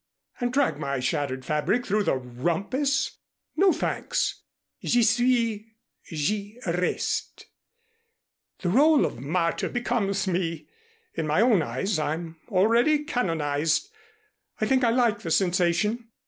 "And 0.39 0.51
drag 0.51 0.79
my 0.79 0.99
shattered 0.99 1.45
fabric 1.45 1.81
into 1.83 2.01
the 2.01 2.15
rumpus? 2.15 3.19
No, 3.55 3.71
thanks. 3.71 4.41
J'y 4.83 5.03
suis 5.03 5.63
j'y 6.11 6.57
reste. 6.65 7.45
The 8.61 8.69
rôle 8.69 9.05
of 9.05 9.19
martyr 9.19 9.69
becomes 9.69 10.25
me. 10.25 10.67
In 11.13 11.27
my 11.27 11.41
own 11.41 11.61
eyes 11.61 11.99
I'm 11.99 12.37
already 12.49 13.03
canonized. 13.03 13.91
I 14.59 14.65
think 14.65 14.83
I 14.83 14.89
like 14.89 15.19
the 15.19 15.29
sensation. 15.29 16.07